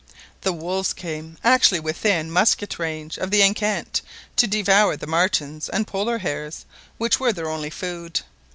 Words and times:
The 0.41 0.51
wolves 0.51 0.93
came 0.93 1.37
actually 1.43 1.79
within 1.79 2.31
musket 2.31 2.79
range 2.79 3.19
of 3.19 3.29
the 3.29 3.43
enceinte 3.43 4.01
to 4.35 4.47
devour 4.47 4.97
the 4.97 5.05
martens 5.05 5.69
and 5.69 5.85
Polar 5.85 6.17
hares, 6.17 6.65
which 6.97 7.19
were 7.19 7.31
their 7.31 7.47
only 7.51 7.69
food. 7.69 8.21